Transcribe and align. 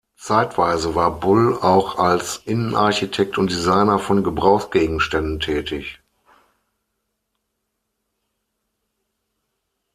Zeitweise 0.17 0.95
war 0.95 1.19
Bull 1.19 1.55
auch 1.59 1.99
als 1.99 2.37
Innenarchitekt 2.45 3.37
und 3.37 3.51
Designer 3.51 3.99
von 3.99 4.23
Gebrauchsgegenständen 4.23 5.39
tätig. 5.39 6.01